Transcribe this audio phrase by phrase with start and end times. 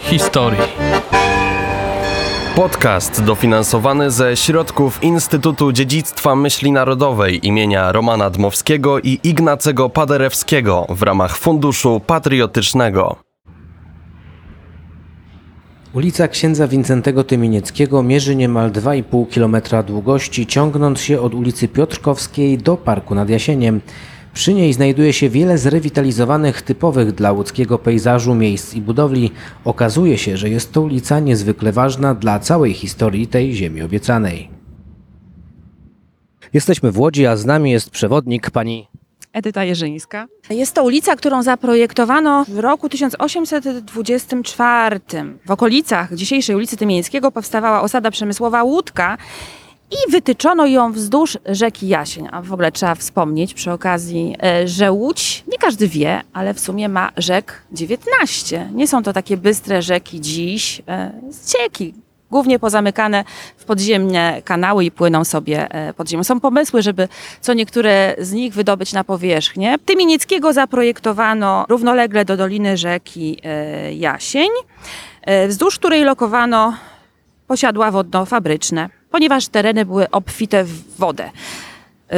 [0.00, 0.60] Historii.
[2.56, 11.02] Podcast dofinansowany ze środków Instytutu Dziedzictwa Myśli Narodowej imienia Romana Dmowskiego i Ignacego Paderewskiego w
[11.02, 13.16] ramach Funduszu Patriotycznego.
[15.92, 22.76] Ulica księdza Wincentego Tymienieckiego mierzy niemal 2,5 km długości, ciągnąc się od ulicy Piotrkowskiej do
[22.76, 23.80] Parku nad Jasieniem.
[24.34, 29.30] Przy niej znajduje się wiele zrewitalizowanych, typowych dla łódzkiego pejzażu miejsc i budowli.
[29.64, 34.48] Okazuje się, że jest to ulica niezwykle ważna dla całej historii tej ziemi obiecanej.
[36.52, 38.88] Jesteśmy w Łodzi, a z nami jest przewodnik pani
[39.32, 40.26] Edyta Jerzyńska.
[40.50, 45.00] Jest to ulica, którą zaprojektowano w roku 1824.
[45.46, 49.18] W okolicach dzisiejszej ulicy Tymińskiego powstawała osada przemysłowa Łódka
[49.92, 52.28] i wytyczono ją wzdłuż rzeki Jasień.
[52.32, 56.60] A w ogóle trzeba wspomnieć przy okazji, e, że Łódź, nie każdy wie, ale w
[56.60, 58.70] sumie ma rzek 19.
[58.74, 61.12] Nie są to takie bystre rzeki dziś, e,
[61.46, 61.94] cieki,
[62.30, 63.24] głównie pozamykane
[63.56, 66.24] w podziemne kanały i płyną sobie e, pod ziemią.
[66.24, 67.08] Są pomysły, żeby
[67.40, 69.76] co niektóre z nich wydobyć na powierzchnię.
[69.84, 73.42] Tymienieckiego zaprojektowano równolegle do doliny rzeki
[73.92, 74.48] Jasień,
[75.48, 76.74] wzdłuż której lokowano
[77.46, 81.30] posiadła wodno-fabryczne, ponieważ tereny były obfite w wodę.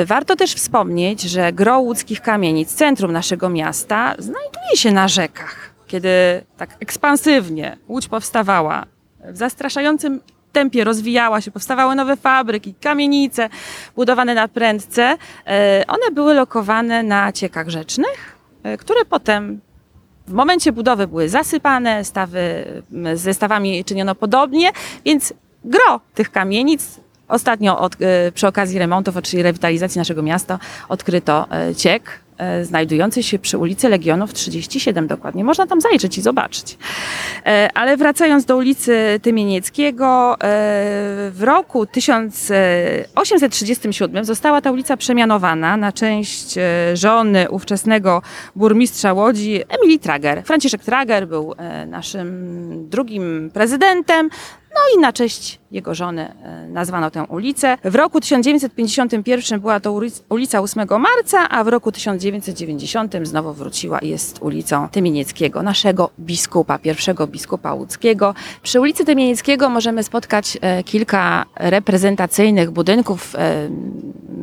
[0.06, 5.74] Warto też wspomnieć, że gro łódzkich kamienic, centrum naszego miasta, znajduje się na rzekach.
[5.86, 6.08] Kiedy
[6.56, 8.86] tak ekspansywnie Łódź powstawała,
[9.24, 10.20] w zastraszającym
[10.52, 13.48] tempie rozwijała się, powstawały nowe fabryki, kamienice
[13.96, 15.16] budowane na prędce.
[15.46, 19.60] E, one były lokowane na ciekach rzecznych, e, które potem
[20.26, 22.64] w momencie budowy były zasypane, stawy,
[23.14, 24.70] ze stawami czyniono podobnie,
[25.04, 25.34] więc
[25.64, 32.24] gro tych kamienic Ostatnio od, e, przy okazji remontów, czyli rewitalizacji naszego miasta, odkryto ciek,
[32.38, 35.44] E, znajdujący się przy ulicy Legionów 37 dokładnie.
[35.44, 36.78] Można tam zajrzeć i zobaczyć.
[37.46, 40.36] E, ale wracając do ulicy Tymienieckiego, e,
[41.30, 46.54] w roku 1837 została ta ulica przemianowana na część
[46.94, 48.22] żony ówczesnego
[48.56, 50.42] burmistrza Łodzi, Emilii Trager.
[50.44, 51.54] Franciszek Trager był
[51.86, 54.30] naszym drugim prezydentem.
[54.74, 57.78] No i na cześć jego żony e, nazwano tę ulicę.
[57.84, 64.08] W roku 1951 była to ulica 8 marca, a w roku 1990 znowu wróciła i
[64.08, 68.34] jest ulicą Tymienieckiego, naszego biskupa, pierwszego biskupa łódzkiego.
[68.62, 73.70] Przy ulicy Tymienieckiego możemy spotkać e, kilka reprezentacyjnych budynków, e,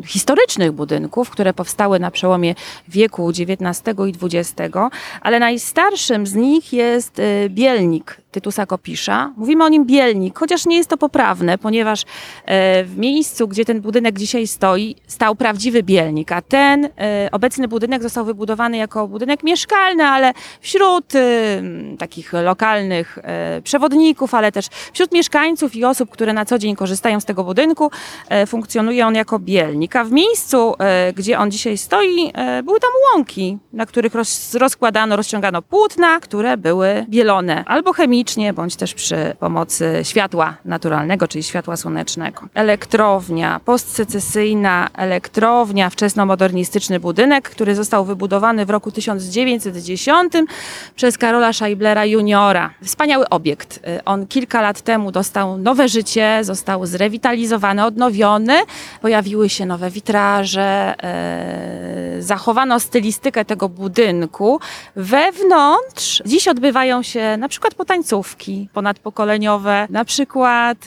[0.06, 2.56] historycznych budynków, które powstały na przełomie
[2.88, 4.78] wieku XIX i XX,
[5.22, 9.34] ale najstarszym z nich jest Bielnik Tytusa Kopisza.
[9.38, 11.21] Mówimy o nim Bielnik, chociaż nie jest to poprawne,
[11.62, 12.02] ponieważ
[12.46, 17.68] e, w miejscu, gdzie ten budynek dzisiaj stoi, stał prawdziwy Bielnik, a ten e, obecny
[17.68, 21.20] budynek został wybudowany jako budynek mieszkalny, ale wśród e,
[22.00, 23.20] takich lokalnych
[23.64, 27.92] przewodników, ale też wśród mieszkańców i osób, które na co dzień korzystają z tego budynku,
[28.48, 29.96] funkcjonuje on jako Bielnik.
[29.96, 30.76] A w miejscu,
[31.16, 32.34] gdzie on dzisiaj stoi,
[32.64, 34.14] były tam łąki, na których
[34.54, 41.44] rozkładano, rozciągano płótna, które były bielone albo chemicznie, bądź też przy pomocy światła naturalnego, czyli
[41.44, 42.42] światła słonecznego.
[42.54, 50.34] Elektrownia, postsecesyjna elektrownia, wczesnomodernistyczny budynek, który został wybudowany w roku 1910
[50.96, 52.74] przez Karola Scheiblera juniora.
[52.84, 53.80] Wspaniały obiekt.
[54.06, 58.54] On kilka lat temu dostał nowe życie, został zrewitalizowany, odnowiony.
[59.02, 64.60] Pojawiły się nowe witraże, e, zachowano stylistykę tego budynku.
[64.96, 70.78] Wewnątrz dziś odbywają się na przykład po tańcu tańcówki ponadpokoleniowe, na przykład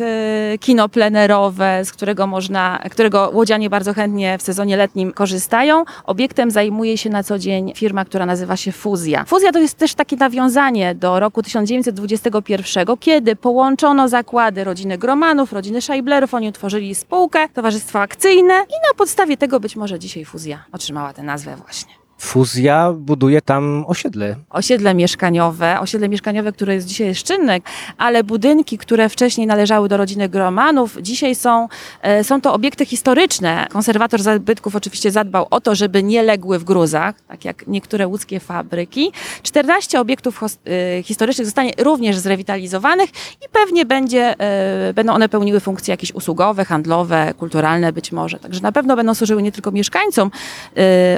[0.60, 5.84] kino plenerowe, z którego można, którego łodzianie bardzo chętnie w sezonie letnim korzystają.
[6.04, 9.25] Obiektem zajmuje się na co dzień firma, która nazywa się Fuzja.
[9.25, 15.82] Fuzja to jest też takie nawiązanie do roku 1921, kiedy połączono zakłady rodziny Gromanów, rodziny
[15.82, 21.12] Scheiblerów, oni utworzyli spółkę, towarzystwo akcyjne i na podstawie tego być może dzisiaj Fuzja otrzymała
[21.12, 22.03] tę nazwę właśnie.
[22.19, 24.37] Fuzja buduje tam osiedle.
[24.50, 27.64] Osiedle mieszkaniowe, osiedle mieszkaniowe, które jest dzisiaj Szczynnek,
[27.99, 31.69] ale budynki, które wcześniej należały do rodziny Gromanów, dzisiaj są,
[32.02, 33.66] e, są to obiekty historyczne.
[33.70, 38.40] Konserwator zabytków oczywiście zadbał o to, żeby nie legły w gruzach, tak jak niektóre łódzkie
[38.40, 39.12] fabryki.
[39.43, 43.11] 14 obiektów e, historycznych zostanie również zrewitalizowanych
[43.44, 48.38] i pewnie będzie, e, będą one pełniły funkcje jakieś usługowe, handlowe, kulturalne być może.
[48.38, 50.31] Także na pewno będą służyły nie tylko mieszkańcom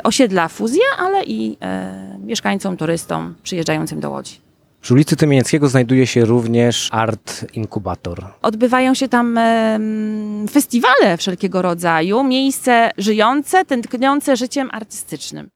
[0.04, 4.40] osiedla Fuzja, ale i e, mieszkańcom, turystom przyjeżdżającym do Łodzi.
[4.80, 8.24] Przy ulicy Tymienieckiego znajduje się również Art Inkubator.
[8.42, 9.78] Odbywają się tam e,
[10.50, 15.50] festiwale wszelkiego rodzaju, miejsce żyjące, tętniące życiem artystycznym.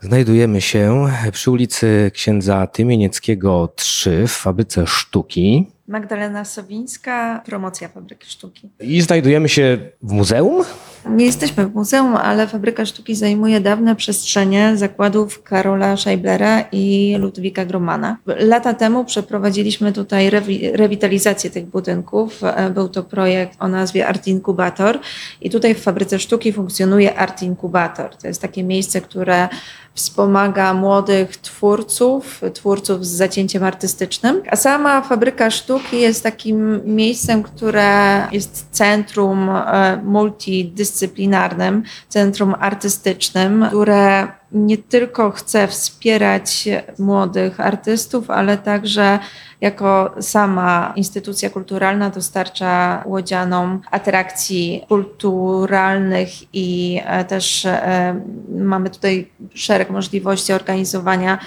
[0.00, 5.66] Znajdujemy się przy ulicy księdza Tymienieckiego 3 w fabryce sztuki.
[5.88, 8.68] Magdalena Sowińska, promocja Fabryki Sztuki.
[8.80, 10.64] I znajdujemy się w muzeum.
[11.10, 17.64] Nie jesteśmy w muzeum, ale Fabryka Sztuki zajmuje dawne przestrzenie zakładów Karola Scheiblera i Ludwika
[17.64, 18.16] Gromana.
[18.26, 22.40] Lata temu przeprowadziliśmy tutaj rewi- rewitalizację tych budynków.
[22.74, 24.98] Był to projekt o nazwie Art Incubator
[25.40, 28.16] i tutaj w Fabryce Sztuki funkcjonuje Art Incubator.
[28.16, 29.48] To jest takie miejsce, które
[29.96, 34.42] wspomaga młodych twórców, twórców z zacięciem artystycznym.
[34.50, 44.28] A sama Fabryka Sztuki jest takim miejscem, które jest centrum e, multidyscyplinarnym, centrum artystycznym, które
[44.52, 49.18] nie tylko chce wspierać młodych artystów, ale także
[49.60, 59.90] jako sama instytucja kulturalna dostarcza łodzianom atrakcji kulturalnych i e, też e, mamy tutaj szereg
[59.90, 61.38] możliwości organizowania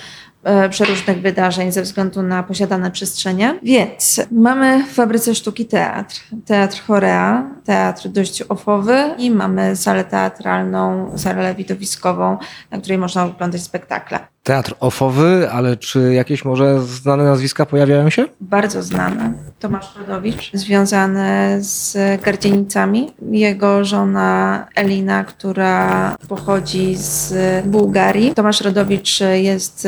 [0.70, 3.60] przeróżnych wydarzeń ze względu na posiadane przestrzenie.
[3.64, 11.12] Więc mamy w Fabryce Sztuki teatr, teatr chorea, teatr dość ofowy i mamy salę teatralną,
[11.18, 12.38] salę widowiskową,
[12.72, 14.20] na której można oglądać spektakle.
[14.44, 18.26] Teatr ofowy, ale czy jakieś może znane nazwiska pojawiają się?
[18.42, 19.34] bardzo znany.
[19.60, 23.12] Tomasz Rodowicz, związany z Gardzienicami.
[23.32, 27.34] Jego żona Elina, która pochodzi z
[27.66, 28.34] Bułgarii.
[28.34, 29.88] Tomasz Rodowicz jest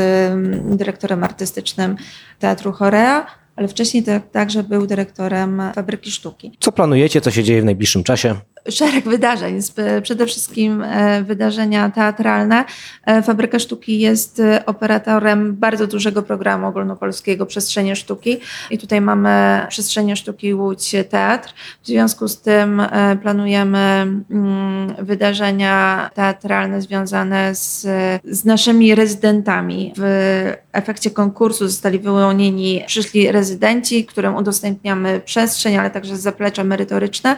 [0.63, 1.95] dyrektorem artystycznym
[2.39, 3.25] Teatru Chorea,
[3.55, 6.57] ale wcześniej także był dyrektorem Fabryki Sztuki.
[6.59, 8.35] Co planujecie, co się dzieje w najbliższym czasie?
[8.69, 12.65] Szereg wydarzeń, sp- przede wszystkim e, wydarzenia teatralne.
[13.05, 18.37] E, Fabryka Sztuki jest e, operatorem bardzo dużego programu ogólnopolskiego Przestrzenie Sztuki
[18.71, 21.53] i tutaj mamy Przestrzenie Sztuki Łódź Teatr.
[21.83, 27.87] W związku z tym e, planujemy mm, wydarzenia teatralne związane z,
[28.23, 29.93] z naszymi rezydentami.
[29.97, 37.37] W efekcie konkursu zostali wyłonieni przyszli rezydenci, którym udostępniamy przestrzeń, ale także zaplecze merytoryczne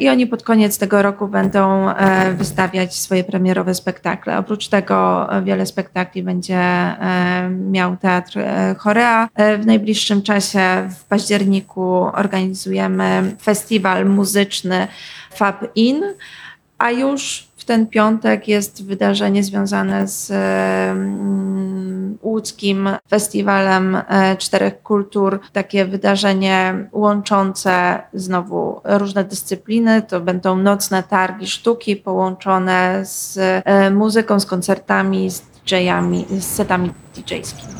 [0.00, 4.38] i oni pod koniec tego roku będą e, wystawiać swoje premierowe spektakle.
[4.38, 8.38] Oprócz tego e, wiele spektakli będzie e, miał Teatr
[8.78, 9.28] Chorea.
[9.58, 14.88] W najbliższym czasie, w październiku, organizujemy festiwal muzyczny
[15.34, 16.02] Fab In,
[16.78, 25.40] a już w ten piątek jest wydarzenie związane z mm, łódzkim festiwalem e, czterech kultur.
[25.52, 30.02] Takie wydarzenie łączące znowu różne dyscypliny.
[30.02, 36.90] To będą nocne targi sztuki połączone z e, muzyką, z koncertami, z DJ-ami, z setami
[37.14, 37.78] DJ-skimi.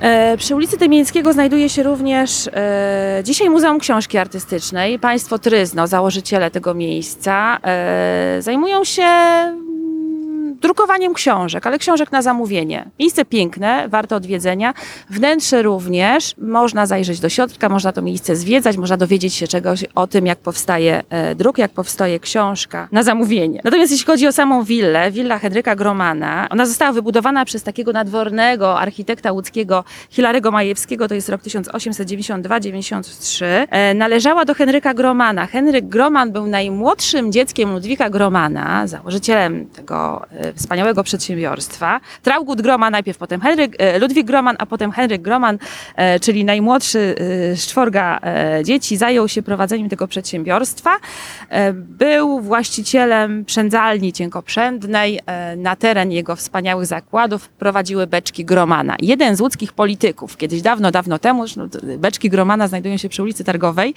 [0.00, 4.98] E, Przy ulicy Tymińskiego znajduje się również e, dzisiaj Muzeum Książki Artystycznej.
[4.98, 9.02] Państwo Tryzno, założyciele tego miejsca, e, zajmują się
[10.60, 12.90] drukowaniem książek, ale książek na zamówienie.
[13.00, 14.74] Miejsce piękne, warte odwiedzenia.
[15.10, 16.34] Wnętrze również.
[16.38, 20.38] Można zajrzeć do środka, można to miejsce zwiedzać, można dowiedzieć się czegoś o tym, jak
[20.38, 23.60] powstaje e, druk, jak powstaje książka na zamówienie.
[23.64, 28.80] Natomiast jeśli chodzi o samą willę, willa Henryka Gromana, ona została wybudowana przez takiego nadwornego
[28.80, 33.44] architekta łódzkiego Hilarego Majewskiego, to jest rok 1892-93.
[33.70, 35.46] E, należała do Henryka Gromana.
[35.46, 42.00] Henryk Groman był najmłodszym dzieckiem Ludwika Gromana, założycielem tego e, wspaniałego przedsiębiorstwa.
[42.22, 45.58] Traugut Groman, najpierw potem Henryk, e, Ludwik Groman, a potem Henryk Groman,
[45.96, 47.14] e, czyli najmłodszy
[47.56, 48.20] z czworga
[48.64, 50.96] dzieci, zajął się prowadzeniem tego przedsiębiorstwa.
[51.74, 55.20] Był właścicielem przędzalni cienkoprzędnej.
[55.56, 58.96] Na teren jego wspaniałych zakładów prowadziły beczki Gromana.
[59.00, 61.44] Jeden z łódzkich polityków, kiedyś dawno, dawno temu,
[61.98, 63.94] beczki Gromana znajdują się przy ulicy Targowej,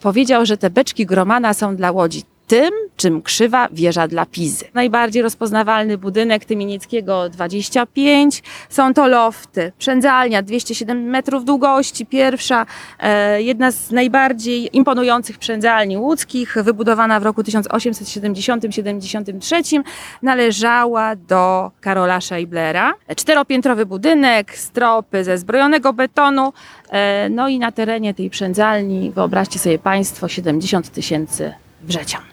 [0.00, 2.70] powiedział, że te beczki Gromana są dla Łodzi tym,
[3.02, 4.64] czym krzywa wieża dla Pizy.
[4.74, 9.72] Najbardziej rozpoznawalny budynek Tymienieckiego 25 są to lofty.
[9.78, 12.66] Przędzalnia 207 metrów długości, pierwsza,
[12.98, 19.82] e, jedna z najbardziej imponujących przędzalni łódzkich, wybudowana w roku 1870-73,
[20.22, 22.94] należała do Karola Scheiblera.
[23.16, 26.52] Czteropiętrowy budynek, stropy ze zbrojonego betonu,
[26.90, 32.31] e, no i na terenie tej przędzalni, wyobraźcie sobie Państwo, 70 tysięcy wrzecian.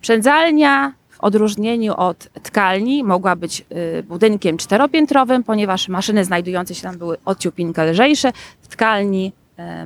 [0.00, 3.64] Przędzalnia w odróżnieniu od tkalni mogła być
[3.98, 8.32] y, budynkiem czteropiętrowym, ponieważ maszyny znajdujące się tam były odciupinkę lżejsze.
[8.62, 9.32] W tkalni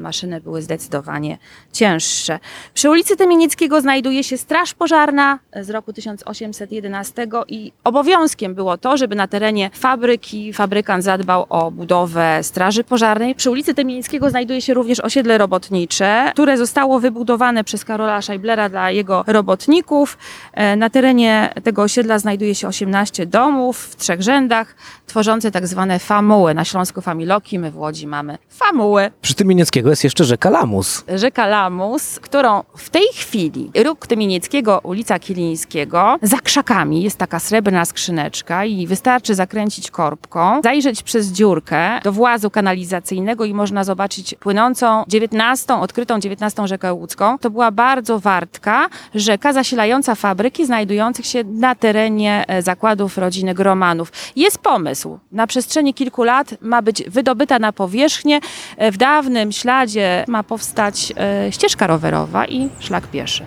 [0.01, 1.39] maszyny były zdecydowanie
[1.73, 2.39] cięższe.
[2.75, 9.15] Przy ulicy Tymienieckiego znajduje się Straż Pożarna z roku 1811 i obowiązkiem było to, żeby
[9.15, 13.35] na terenie fabryki fabrykant zadbał o budowę Straży Pożarnej.
[13.35, 18.91] Przy ulicy Tymienieckiego znajduje się również osiedle robotnicze, które zostało wybudowane przez Karola Scheiblera dla
[18.91, 20.19] jego robotników.
[20.53, 24.77] E, Na terenie tego osiedla znajduje się 18 domów w trzech rzędach,
[25.07, 26.55] tworzące tak zwane famuły.
[26.55, 29.11] Na Śląsku familoki, my w Łodzi mamy famuły.
[29.23, 29.35] Przy
[29.75, 31.05] Jest jeszcze rzeka Lamus.
[31.15, 37.85] Rzeka Lamus, którą w tej chwili róg Tymienieckiego, ulica Kilińskiego, za krzakami jest taka srebrna
[37.85, 45.05] skrzyneczka i wystarczy zakręcić korbką, zajrzeć przez dziurkę do włazu kanalizacyjnego i można zobaczyć płynącą
[45.09, 47.39] 19, odkrytą 19 rzekę łódzką.
[47.39, 54.13] To była bardzo wartka rzeka zasilająca fabryki znajdujących się na terenie e, zakładów rodziny Gromanów.
[54.37, 55.19] Jest pomysł.
[55.33, 58.41] Na przestrzeni kilku lat ma być wydobyta na powierzchnię.
[58.77, 63.47] E, W dawnym śladzie ma powstać e, ścieżka rowerowa i szlak pieszy.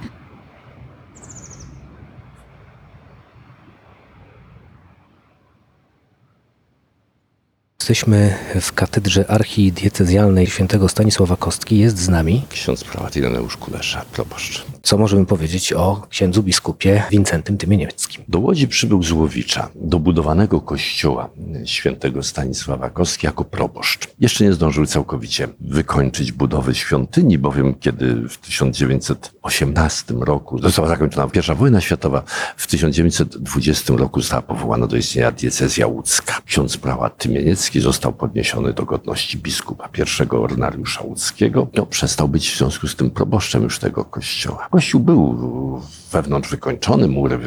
[7.90, 11.78] Jesteśmy w katedrze archidiecezjalnej świętego Stanisława Kostki.
[11.78, 12.46] Jest z nami.
[12.50, 14.66] Ksiądz prałat Ireneusz Kulesza, proboszcz.
[14.84, 18.24] Co możemy powiedzieć o księdzu biskupie Wincentym Tymienieckim?
[18.28, 21.30] Do Łodzi przybył z Łowicza, do budowanego kościoła
[21.66, 24.08] świętego Stanisława Kostki jako proboszcz.
[24.20, 31.56] Jeszcze nie zdążył całkowicie wykończyć budowy świątyni, bowiem kiedy w 1918 roku została zakończona pierwsza
[31.56, 32.24] wojna światowa,
[32.58, 36.42] w 1920 roku została powołana do istnienia diecezja łódzka.
[36.46, 41.68] Ksiądz prałat Tymieniecki został podniesiony do godności biskupa pierwszego ordynariusza łódzkiego.
[41.76, 44.68] No, przestał być w związku z tym proboszczem już tego kościoła.
[44.72, 45.82] Kościół był
[46.12, 47.40] wewnątrz wykończony, mury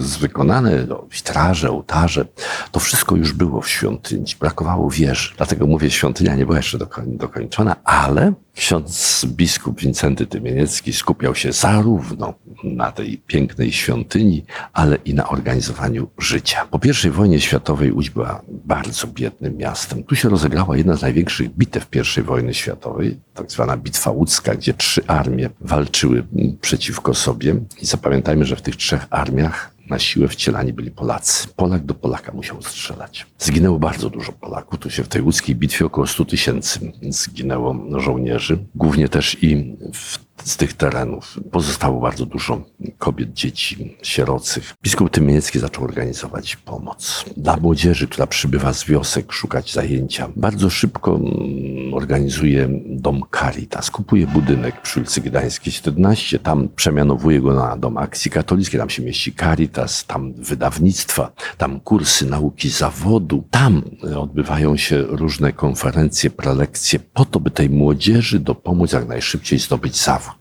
[0.00, 2.26] z, wykonane, no, witraże, ołtarze.
[2.72, 4.26] To wszystko już było w świątyni.
[4.40, 5.34] Brakowało wieży.
[5.36, 11.52] Dlatego mówię, świątynia nie była jeszcze dokoń, dokończona, ale ksiądz biskup Wincenty Tymieniecki skupiał się
[11.52, 12.34] zarówno
[12.64, 16.66] na tej pięknej świątyni, ale i na organizowaniu życia.
[16.70, 20.04] Po I wojnie światowej Łódź była bardzo biednym miastem.
[20.04, 21.86] Tu się rozegrała jedna z największych bitew
[22.18, 26.26] I wojny światowej, tak zwana Bitwa Łódzka, gdzie trzy armie walczyły
[26.60, 27.54] przeciwko sobie.
[27.82, 31.48] I zapamiętajmy, że w tych trzech armiach na siłę wcielani byli Polacy.
[31.56, 33.26] Polak do Polaka musiał strzelać.
[33.38, 34.78] Zginęło bardzo dużo Polaków.
[34.78, 38.58] Tu się w tej łódzkiej bitwie około 100 tysięcy zginęło żołnierzy.
[38.74, 41.40] Głównie też i w z tych terenów.
[41.50, 42.64] Pozostało bardzo dużo
[42.98, 44.74] kobiet, dzieci, sierocych.
[44.82, 50.28] Biskup Tymieniecki zaczął organizować pomoc dla młodzieży, która przybywa z wiosek, szukać zajęcia.
[50.36, 53.90] Bardzo szybko mm, organizuje dom Caritas.
[53.90, 56.38] Kupuje budynek przy ulicy Gdańskiej 17.
[56.38, 58.80] Tam przemianowuje go na dom akcji katolickiej.
[58.80, 63.44] Tam się mieści Caritas, tam wydawnictwa, tam kursy nauki zawodu.
[63.50, 63.82] Tam
[64.16, 70.35] odbywają się różne konferencje, prelekcje po to, by tej młodzieży dopomóc jak najszybciej zdobyć zawód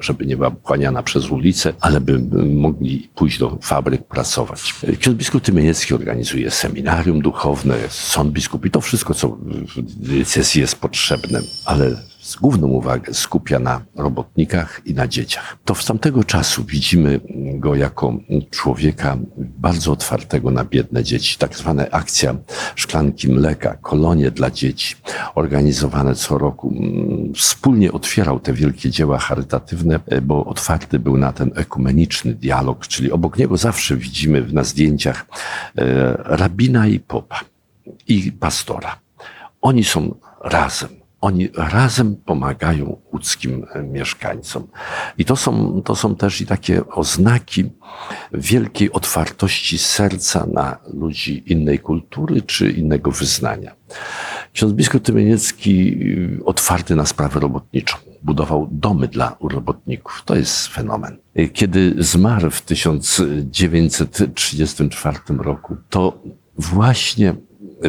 [0.00, 4.74] żeby nie była pochłaniana przez ulicę, ale by mogli pójść do fabryk pracować.
[5.00, 9.28] Ksiądz biskup Tymieniecki organizuje seminarium duchowne, sąd biskup i to wszystko, co
[9.76, 11.96] w diecezji jest potrzebne, ale
[12.40, 15.56] główną uwagę skupia na robotnikach i na dzieciach.
[15.64, 17.20] To z tamtego czasu widzimy
[17.54, 18.14] go jako
[18.50, 21.38] człowieka bardzo otwartego na biedne dzieci.
[21.38, 22.34] Tak zwana akcja
[22.74, 24.96] szklanki mleka, kolonie dla dzieci,
[25.34, 26.74] organizowane co roku.
[27.36, 33.38] Wspólnie otwierał te wielkie dzieła charytatywne, bo otwarty był na ten ekumeniczny dialog, czyli obok
[33.38, 35.26] niego zawsze widzimy na zdjęciach
[36.16, 37.40] rabina i popa
[38.08, 38.98] i pastora.
[39.60, 44.66] Oni są razem oni razem pomagają łódzkim mieszkańcom.
[45.18, 47.70] I to są, to są też i takie oznaki
[48.32, 53.74] wielkiej otwartości serca na ludzi innej kultury czy innego wyznania.
[54.52, 55.96] Ksiądz biskup Tymieniecki
[56.44, 57.96] otwarty na sprawę robotniczą.
[58.22, 60.22] Budował domy dla robotników.
[60.24, 61.16] To jest fenomen.
[61.52, 66.22] Kiedy zmarł w 1934 roku, to
[66.58, 67.34] właśnie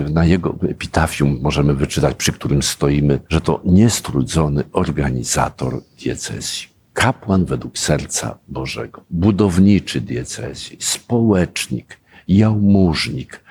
[0.09, 6.67] na jego epitafium możemy wyczytać, przy którym stoimy, że to niestrudzony organizator diecezji.
[6.93, 13.43] Kapłan według serca Bożego, budowniczy diecezji, społecznik, jałmużnik,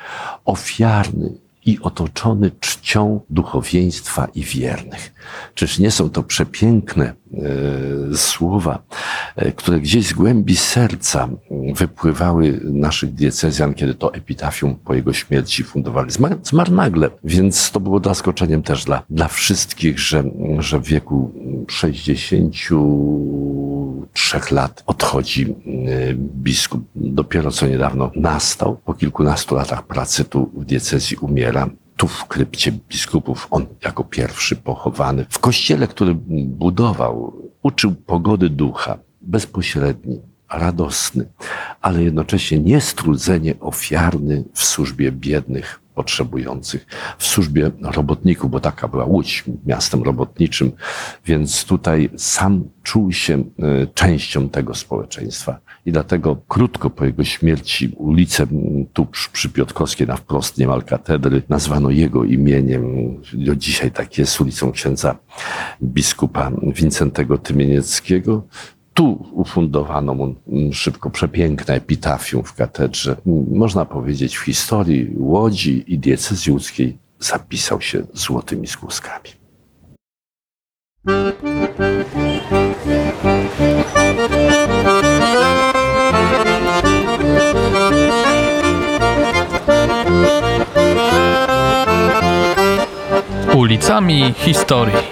[0.45, 1.31] ofiarny
[1.67, 5.15] i otoczony czcią duchowieństwa i wiernych.
[5.55, 8.83] Czyż nie są to przepiękne e, słowa,
[9.37, 11.29] e, które gdzieś z głębi serca
[11.75, 16.11] wypływały naszych diecezjan, kiedy to epitafium po jego śmierci fundowali.
[16.11, 20.25] Zmarł, zmarł nagle, więc to było zaskoczeniem też dla, dla wszystkich, że,
[20.59, 21.33] że w wieku
[24.15, 25.55] 63 lat odchodzi e,
[26.15, 26.85] biskup.
[26.95, 32.73] Dopiero co niedawno nastał, po kilkunastu latach pracy tu w diecezji umiera tu w krypcie
[32.73, 35.27] biskupów, on jako pierwszy pochowany.
[35.29, 36.15] W kościele, który
[36.47, 41.29] budował, uczył pogody ducha, bezpośredni, radosny,
[41.81, 46.87] ale jednocześnie niestrudzenie ofiarny w służbie biednych, potrzebujących,
[47.19, 50.73] w służbie robotników, bo taka była Łódź, miastem robotniczym,
[51.27, 55.59] więc tutaj sam czuł się e, częścią tego społeczeństwa.
[55.87, 58.47] I dlatego krótko po jego śmierci ulicę
[58.93, 62.83] tu przy- Piotrkowskiej, na wprost niemal katedry, nazwano jego imieniem.
[63.35, 65.17] Do dzisiaj tak jest ulicą księdza
[65.83, 68.43] biskupa Wincentego Tymienieckiego.
[68.95, 73.17] Tu ufundowano mu mm, szybko przepiękne epitafium w katedrze.
[73.27, 79.29] Mm, Można powiedzieć, w historii Łodzi i diecezji łódzkiej zapisał się złotymi skłuskami.
[93.55, 95.12] Ulicami historii.